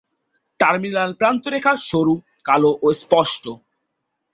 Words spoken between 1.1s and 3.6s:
প্রান্তরেখা সরু, কালো ও স্পষ্ট।